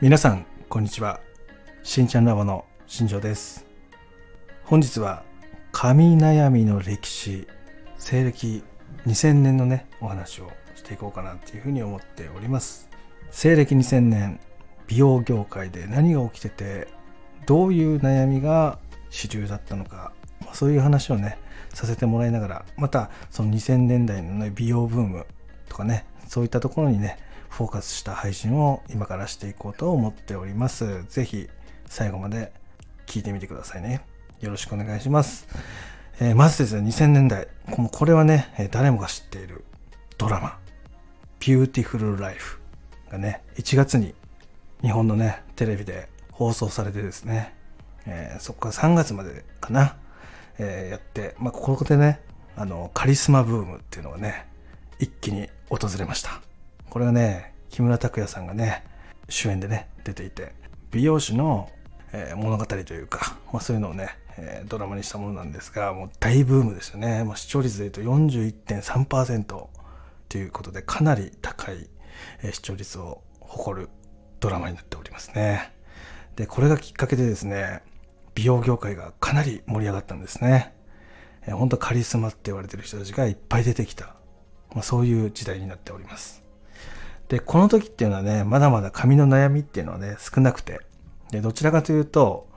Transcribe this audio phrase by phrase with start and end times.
[0.00, 1.18] 皆さんこんにちは。
[1.82, 3.66] しんちゃんラボの新庄です。
[4.62, 5.24] 本日は
[5.72, 7.48] 髪悩みの歴史
[7.96, 8.62] 西暦
[9.08, 12.88] 2000年のねお話をしていこうかなっていうふうに思っております。
[13.32, 14.38] 西暦2000年
[14.86, 16.86] 美容業界で何が起きてて
[17.44, 18.78] どういう悩みが
[19.10, 20.12] 主流だったのか
[20.52, 21.38] そういう話をね
[21.74, 25.26] させてもらいながらまたその2000年代の、ね、美容ブーム
[25.68, 31.04] とかねそういったところにねフォーカスした配信を今からしていこうと思っております。
[31.08, 31.48] ぜひ
[31.86, 32.52] 最後まで
[33.06, 34.02] 聞いてみてくださいね。
[34.40, 35.48] よろしくお願いします。
[36.20, 37.48] えー、まずですね、2000年代。
[37.92, 39.64] これはね、誰もが知っている
[40.16, 40.58] ドラマ、
[41.40, 42.60] ビューティフルライフ
[43.10, 44.14] がね、1月に
[44.82, 47.54] 日本のね、テレビで放送されてですね、
[48.06, 49.96] えー、そこから3月までかな、
[50.58, 52.20] えー、やって、まあ、ここでね、
[52.56, 54.48] あの、カリスマブームっていうのがね、
[54.98, 56.40] 一気に訪れました。
[56.90, 58.84] これはね、木村拓哉さんがね、
[59.28, 60.54] 主演でね、出ていて、
[60.90, 61.70] 美容師の、
[62.12, 67.24] えー、物語というか、まあ、そういうのをね、えー、ドラマにしたものなんですが、もう大ブームですよね。
[67.24, 69.44] まあ、視聴率で言うと41.3%
[70.28, 71.88] ということで、かなり高い、
[72.42, 73.90] えー、視聴率を誇る
[74.40, 75.72] ドラマになっておりますね。
[76.36, 77.82] で、これがきっかけでですね、
[78.34, 80.74] 美容業界がかなり盛り上がったんですね。
[81.46, 84.16] えー、本当カリスマって言われてる人たちがいっぱい出てきた、
[84.72, 86.47] まあ、そういう時代になっております。
[87.28, 90.80] で、この時っていうのはね、まだまだ髪の悩みっていうのはね、少なくて、
[91.30, 92.48] で、どちらかというと、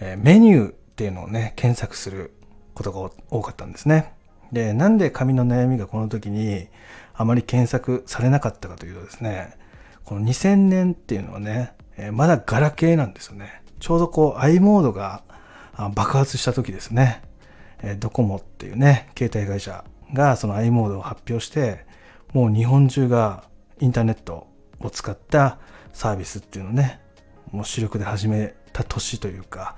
[0.00, 2.32] え、メニューっていうのをね、検索する
[2.74, 4.12] ことが多かったんですね。
[4.52, 6.68] で、なんで髪の悩みがこの時に
[7.14, 9.56] あまり検索されなかったかというとですね、
[10.04, 13.62] この2000年っていうのはね、え、まだガラケーなんですよね。
[13.80, 15.22] ちょうどこう i モードが
[15.94, 17.22] 爆発した時ですね。
[17.82, 21.86] え、ドコモっていうね、携帯会社がその i モードを発表して、
[22.32, 23.44] もう日本中が
[23.80, 24.46] インターネット
[24.80, 25.58] を使った
[25.92, 27.00] サービスっていうのをね、
[27.52, 29.76] もう主力で始めた年というか、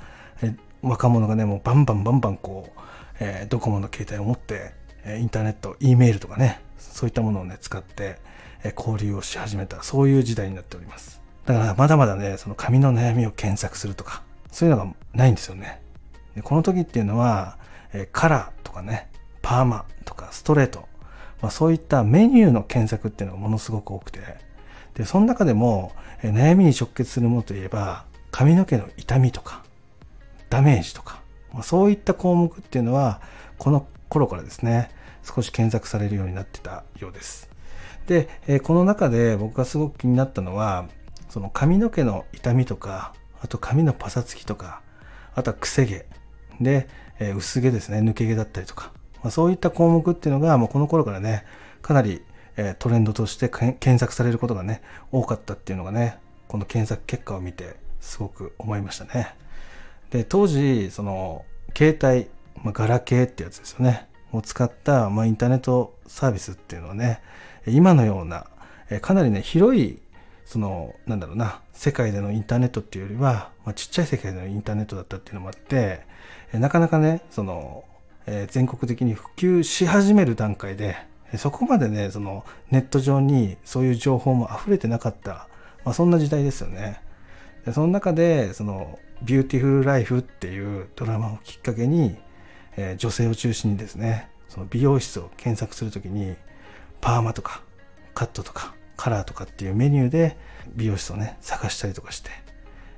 [0.82, 2.80] 若者がね、もうバンバンバンバンこう、
[3.20, 4.72] えー、ドコモの携帯を持って、
[5.04, 8.18] えインターネット、E メールとかね、そういったものをね、使って、
[8.64, 11.20] え交流をし始めた、そういう時代になっております。
[11.46, 15.80] だからまだまだね、その髪の悩みを検索するとか、そういうのがないんですよね。
[16.34, 17.58] でこの時っていうのは、
[17.92, 19.10] えカラーとかね、
[19.42, 20.88] パーマとかストレート、
[21.40, 24.20] まあ、そういったメニューの検索っていうのがものすごく多くて、
[24.94, 25.92] で、その中でも、
[26.22, 29.62] え悩みに直結するものといえば、髪の毛の痛みとか、
[30.50, 33.20] ダメージとか、まあ、そういった項目っていうのは、
[33.58, 34.90] この頃からですね、
[35.22, 37.50] 少し検索されるようになってたようです。
[38.06, 40.88] で、えこの中で僕がすごく気になったのは、
[41.28, 44.82] その髪の毛の痛みとか、あと髪のパサつきとか、
[45.34, 46.06] あとは癖毛
[46.60, 46.88] で、
[47.20, 51.44] え薄毛ですね、抜け毛だったりとか、まあ、そういった項目っていうのが、もうこの頃からね、
[51.82, 52.22] かなり、
[52.56, 54.82] えトレンドとして検索されることがね、
[55.12, 59.34] 多かったっていうのがね、この検索結果を見てすごく思いましたね。
[60.10, 61.44] で、当時、その、
[61.76, 62.28] 携帯、
[62.64, 64.08] まあ、ガラケーってやつですよね。
[64.32, 67.22] を使った、まあ、インターネットサービスっていうのはね、
[67.66, 68.46] 今のような、
[68.90, 70.00] えかなりね、広い、
[70.44, 76.00] その、なんだろうな、世界でのインターネットっていうよりは、まあ、ちっちゃい世界でのインターネットだったっていうのもあって、
[76.52, 77.84] えなかなかね、その、
[78.26, 80.96] え全国的に普及し始める段階で、
[81.36, 85.48] そこまでね、そのネット上にそういう情報も溢れてなかった、
[85.84, 87.00] まあ、そんな時代ですよね。
[87.64, 92.16] でその中で、その、ビューティフルライフっていうドラマをきっかけに、
[92.76, 96.36] え、女性を中心にですね、その美容室を検索するときに、
[97.00, 97.62] パーマとか、
[98.14, 100.36] カットとか、カラーとかっていうメニューで
[100.74, 102.30] 美容室をね、探したりとかして、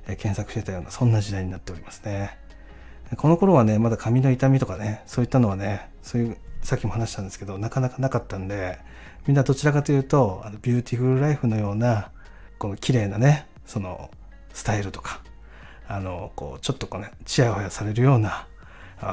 [0.07, 2.37] え、検索してたような、そんな時代になっておりますね。
[3.17, 8.79] この頃はね、まだ髪の傷みとかね、そういったのはね、そういう、さっきも話したんですけど、なかなかなかったんで、
[9.27, 12.11] みんなどちらかというと、あのビューティフルライフのような、
[12.59, 14.09] この綺麗なね、その、
[14.53, 15.21] スタイルとか、
[15.87, 18.47] あの、こう、ちょっとこうね、チヤホヤされるような、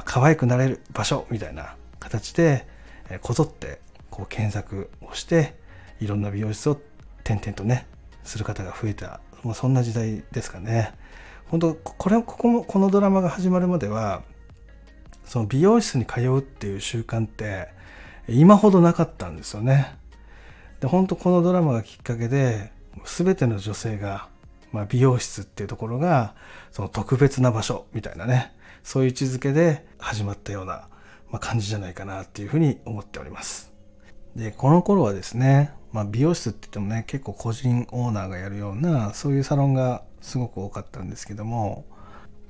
[0.04, 2.66] 可愛くなれる場所みたいな形で、
[3.08, 5.54] えこぞって、こう、検索をして、
[6.00, 6.80] いろんな美容室を
[7.24, 7.86] 点々とね、
[8.22, 10.94] する方が増えた、もうそんな時代ですかね。
[11.50, 14.22] 本当これここもこのドラマが始まるまでは
[15.24, 17.68] その美容室に通うっていう習慣って
[18.28, 19.96] 今ほどなかったんですよね。
[20.80, 22.72] で本当このドラマがきっかけで
[23.04, 24.28] 全ての女性が、
[24.72, 26.34] まあ、美容室っていうところが
[26.70, 28.52] その特別な場所みたいなね
[28.84, 30.88] そういう位置づけで始まったような、
[31.30, 33.72] まあ、感じじゃないかなっていうふうに思っております。
[34.36, 41.84] でこの頃はですね、まあ、美容室って言ってもね結構個人オーナーがやるようなそういうサロンがすごく多かったんですけども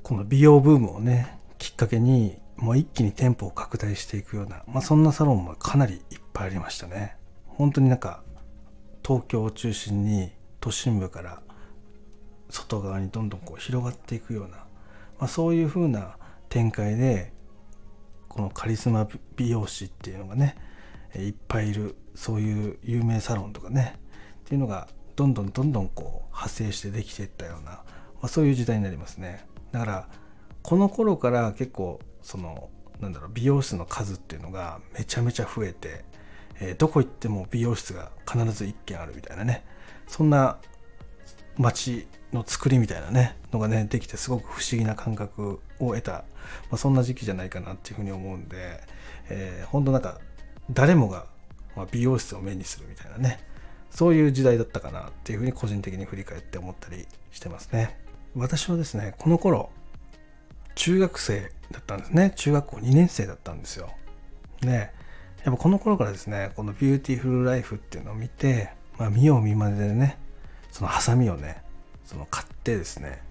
[0.03, 6.01] この美容ブームをねきっかけにもう一気に店舗を拡大していくような、まあ、そんなサロンもかなりいっ
[6.33, 7.15] ぱいありましたね。
[7.45, 8.23] 本当になんか
[9.05, 11.41] 東京を中心に都心部から
[12.49, 14.65] 外側にどんどんこう広がっていくような、ま
[15.21, 16.17] あ、そういう風な
[16.49, 17.33] 展開で
[18.27, 20.55] このカリスマ美容師っていうのがね
[21.15, 23.99] いっぱいいるそういう有名サロンとかね
[24.41, 24.87] っていうのが
[25.21, 27.83] どんどんどんどんこう派生してできていったような、ま
[28.23, 29.45] あ、そういう時代になりますね。
[29.71, 30.07] だから
[30.63, 32.69] この頃から結構その
[32.99, 36.03] なんだろう美容室の数っていうのがめちゃめちゃ増えて、
[36.59, 39.63] えー、どこ行っても美容室が必ず1軒あるみたいなね。
[40.07, 40.57] そんな
[41.57, 46.23] 街の作りみたいなねのがねできてすごく不思議な感覚を得た、ま
[46.71, 48.79] あ、そんな時期じゃないかなっていうふうに思うんで、
[49.29, 50.19] えー、本当なんか
[50.71, 51.27] 誰もが
[51.91, 53.50] 美容室を目にするみたいなね
[53.91, 57.99] そういう時代だったかなっていうふうに個人的に振り返って思ったりしてますね。
[58.35, 59.69] 私はですねこの頃
[60.75, 62.33] 中学生だったんですね。
[62.35, 63.89] 中学校2年生だったんですよ。
[64.61, 64.93] ね。
[65.43, 70.17] やっぱこの頃からですねこのビューティフルライフっていうのを見て、まあ、見よう見まねでね
[70.71, 71.63] そのハサミをね
[72.05, 73.21] その買ってですね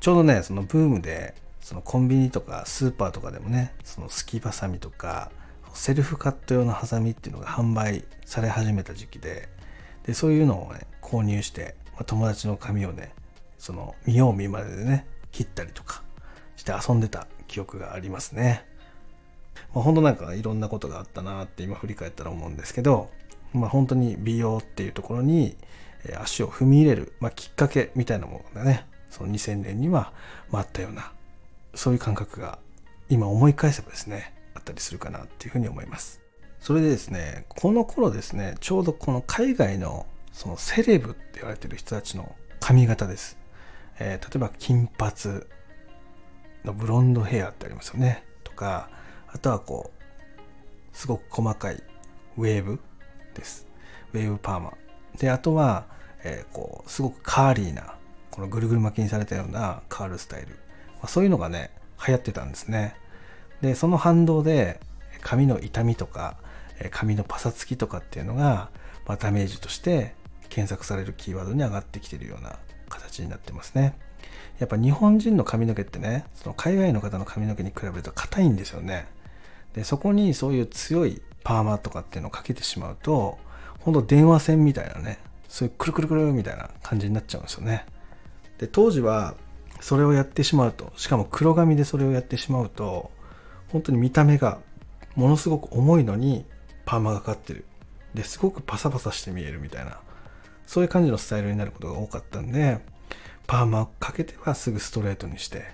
[0.00, 5.30] ちょうどねそのブームでそのコンビニとかスーパーとかでもねそのすきばさみとか
[5.72, 9.48] セルフカット用のハサミっていうのが販売され始めた時期で
[10.06, 13.12] でそういうのをね購入して、まあ、友達の髪をね
[13.58, 16.02] その見よう見まねでね切ったりとか
[16.56, 18.66] して遊んでた記憶がありますね。
[19.74, 23.10] まあ、本当なんかいろんなことがあったなって今振り返ったら思うんですけど、
[23.52, 25.56] まあ、本当に美容っていうところに
[26.20, 30.12] 足を踏み入れる、まあ、きっかけみたいなものがねその2000年には
[30.52, 31.12] あったような
[31.74, 32.58] そういう感覚が
[33.08, 36.20] 今思い返せばですねあったりするかなっていうふうに思います
[36.64, 43.36] それでですねこの頃ですねちょうどこの海外のそのセレブって言われてる人たちの髪型です、
[43.98, 45.44] えー、例えば金髪
[46.64, 48.24] のブロンドヘアってありますよね。
[48.44, 48.88] とか
[49.28, 51.82] あとはこうすごく細かい
[52.38, 52.80] ウェーブ
[53.34, 53.66] です。
[54.14, 54.72] ウェーブパーマ。
[55.18, 55.84] であとは、
[56.24, 57.96] えー、こうすごくカーリーな
[58.30, 60.48] このぐるぐる巻きにされたようなカールスタイル、
[60.94, 61.72] まあ、そういうのがね
[62.08, 62.96] 流行ってたんですね。
[63.60, 64.80] でその反動で
[65.20, 66.38] 髪の痛みとか
[66.90, 68.70] 髪のパサつきとかっていうのが、
[69.06, 70.14] まあ、ダメージとして
[70.48, 73.98] 検索されるキーワードに上がってきてるような形になってますね。
[74.58, 79.06] やっぱ日本人の髪の毛ってねその海外の方の髪の毛に比べると硬いんですよね。
[79.74, 83.38] でそこにそういう強いパーマとかっていうのをかけてしまうと
[83.80, 85.18] ほんと電話線みたいなね
[85.48, 87.84] そういうくるくるくるみたいな感じになっちゃうんですよね。
[88.58, 89.34] で当時は
[89.80, 93.10] それをやってしまうとしかも黒髪でそれをやってしまうと
[93.68, 94.58] 本当に見た目が
[95.16, 96.46] ものすごく重いのに
[96.84, 97.64] パーマがかかってる。
[98.14, 99.98] ですごくパサパサして見えるみたいな。
[100.66, 102.78] そういう感じのスタイルになることが多かったんで
[103.46, 105.64] パーマをかけてはすぐストレートにして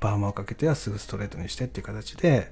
[0.00, 2.50] パーマをかけてはすぐストレートにしてっていう形で、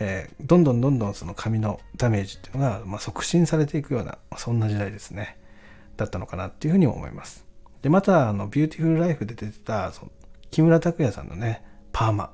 [0.00, 5.38] えー、どんどんどんどんその髪のダメージっていうのが、まあ、促進されていくようなそんな時代ですね。
[5.96, 7.46] だったのかなっていうふうに思います。
[7.82, 10.12] でまたあのビューティフルライフで出てたその
[10.50, 12.32] 木村拓哉さんのねパーマ。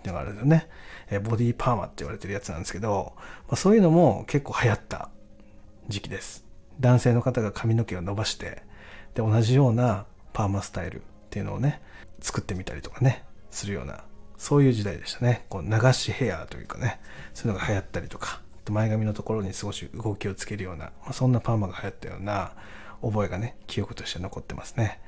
[0.00, 0.68] っていうのがあるね、
[1.10, 5.10] え、ボディパーマって言われてるやつなんですけど、まあ、そういうのも結構流行った
[5.88, 6.44] 時期です。
[6.80, 8.62] 男性の方が髪の毛を伸ばして
[9.14, 11.82] で同じようなパーマスタイルっていうのをね
[12.20, 14.04] 作ってみたりとかねするような
[14.38, 15.44] そういう時代でしたね。
[15.50, 17.00] こう流しヘアというかね
[17.34, 22.52] そういうのが流行ったりとか前髪のところに少し動きをつけるような、まあ、そんなパーマが流行ったような
[23.02, 25.00] 覚えがね記憶として残ってますね。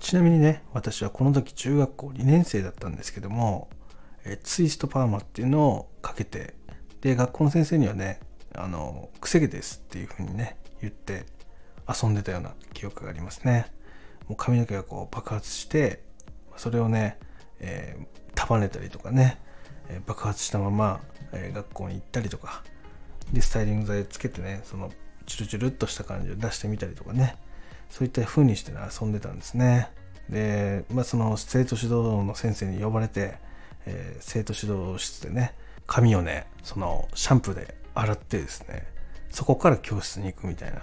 [0.00, 3.68] ちなみにね私はこの時中学校2年生だったんですけども
[4.24, 6.54] えツイストパーマっていうのをかけて
[7.00, 8.20] で学校の先生にはね
[8.54, 11.24] あのくせ毛ですっていう風にね言って
[11.88, 13.66] 遊んでたような記憶がありますね。
[14.28, 16.02] もう髪の毛がこう爆発して
[16.56, 17.18] それをね、
[17.58, 19.38] えー、束ねたりとかね、
[19.88, 21.00] え、爆発したまま、
[21.32, 22.62] え、学校に行ったりとか
[23.32, 24.92] でスタイリング剤つけてねその
[25.26, 27.36] チュルチュルっとした感じを出してみたりとかね
[27.90, 29.90] そういった風にして、ね、遊んでたんですね。
[30.28, 33.34] で、まあ、その生徒指導の先生に呼ばれて、
[33.86, 35.54] えー、生徒指導室でね
[35.86, 38.86] 髪をねそのシャンプーで洗ってですね
[39.30, 40.80] そこから教室に行くみたいな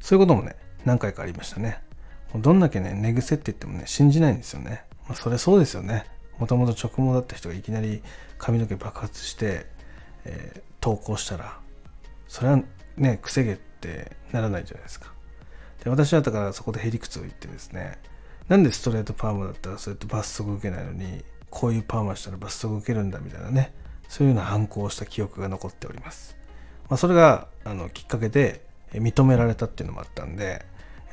[0.00, 1.84] そういうこともね何回かありましたね
[2.40, 4.84] どんだけね、寝癖って言ってもね、信じないんですよね。
[5.06, 6.04] まあ、それそうですよね。
[6.38, 8.02] もともと直毛だった人がいきなり
[8.38, 9.66] 髪の毛爆発して、
[10.24, 11.58] えー、投稿したら、
[12.26, 12.60] それは
[12.96, 15.12] ね、癖毛ってならないじゃないですか。
[15.84, 17.98] で、私はだからそこでへりくつを言ってですね、
[18.48, 23.72] なんでストレートパーマだったらそうやって罰則受けないのに、こういうパーマしたら罰則受けるんだみたいなね、
[24.08, 26.36] そういうような反抗をした記憶が残っております。
[26.90, 30.66] まあ、それがあのきっかけで認められたっていうのもあったんで、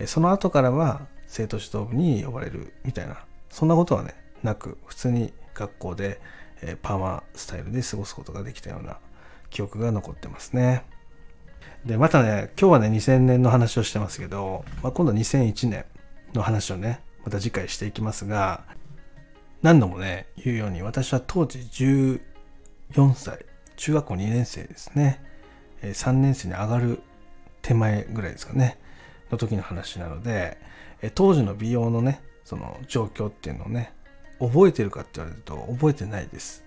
[0.07, 6.19] その後からは生徒指導部に呼ばれるみたいな、そんなことはね、なく、普通に学校で、
[6.81, 8.97] パーマスタイルで過ごすことができたような
[9.51, 10.83] 記憶が残ってますね。
[11.85, 15.85] で、またね、今日はね、2000年の話をしてますけど、まあ、今度は2001年
[16.33, 18.63] の話をね、また次回していきますが
[19.61, 25.23] 何度もね言うように私は当時14歳中学校2年生ですね。
[25.81, 27.01] 3年生に上がる
[27.61, 28.79] 手前ぐらいですかね。
[29.31, 30.57] の時の話なので
[31.15, 33.93] 当時の美容のねその状況っていうのをね
[34.39, 36.63] 覚えてるかって言われると覚えてないです。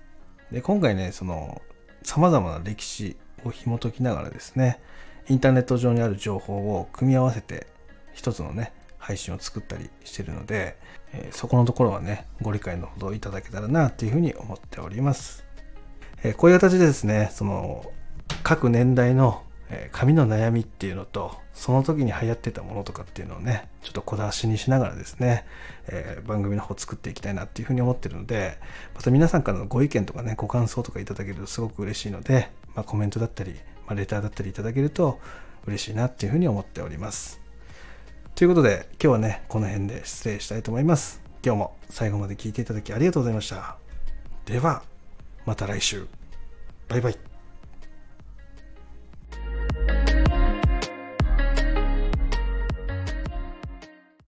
[0.50, 1.62] で今回ねその
[2.02, 4.80] 様々な歴史を紐解きながらですね
[5.28, 7.66] インターネット上にある情報を組み合わせて
[8.12, 8.72] 一つのね
[9.04, 10.78] 配信を作ったりしてるので、
[11.12, 15.44] え、そこのところはねご理解のほどいただけたらなっていうふうに思っております、
[16.22, 17.84] え、こういう形でですねその
[18.42, 19.42] 各年代の
[19.92, 25.46] 髪の悩みっていうのとその時に流行ってたものとかっていうのをねちょっと小出しにしながらですね、
[25.88, 28.58] えー、番組の方作っていきたいなっていうふうに思ってるので
[28.94, 33.52] また皆さんからのご意見とかねご感想とかいただけるとすごく嬉しいので、まあ、コメントだったり、
[33.86, 35.18] まあ、レターだったりいただけると
[35.66, 37.43] 嬉しいなっていうふうに思っております。
[38.34, 41.22] ということで今日はねこの辺で失礼したいと思います。
[41.44, 43.76] 今日も最後まで聞いていただきありがとうございました。
[44.44, 44.82] では
[45.46, 46.06] また来週。
[46.88, 47.33] バイバイ。